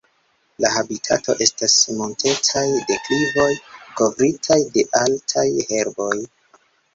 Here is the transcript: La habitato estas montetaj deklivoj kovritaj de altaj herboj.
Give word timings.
La 0.63 0.69
habitato 0.75 1.33
estas 1.45 1.75
montetaj 1.99 2.63
deklivoj 2.93 3.47
kovritaj 4.01 4.59
de 4.79 4.87
altaj 5.03 5.47
herboj. 5.69 6.11